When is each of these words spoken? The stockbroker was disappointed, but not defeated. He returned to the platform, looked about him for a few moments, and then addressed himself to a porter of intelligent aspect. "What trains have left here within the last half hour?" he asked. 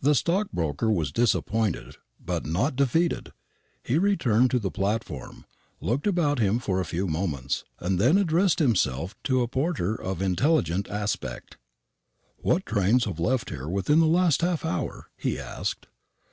The 0.00 0.14
stockbroker 0.14 0.88
was 0.88 1.10
disappointed, 1.10 1.96
but 2.24 2.46
not 2.46 2.76
defeated. 2.76 3.32
He 3.82 3.98
returned 3.98 4.52
to 4.52 4.60
the 4.60 4.70
platform, 4.70 5.46
looked 5.80 6.06
about 6.06 6.38
him 6.38 6.60
for 6.60 6.78
a 6.78 6.84
few 6.84 7.08
moments, 7.08 7.64
and 7.80 7.98
then 7.98 8.18
addressed 8.18 8.60
himself 8.60 9.16
to 9.24 9.42
a 9.42 9.48
porter 9.48 10.00
of 10.00 10.22
intelligent 10.22 10.88
aspect. 10.88 11.56
"What 12.36 12.66
trains 12.66 13.04
have 13.06 13.18
left 13.18 13.50
here 13.50 13.66
within 13.68 13.98
the 13.98 14.06
last 14.06 14.42
half 14.42 14.64
hour?" 14.64 15.10
he 15.16 15.40
asked. 15.40 15.88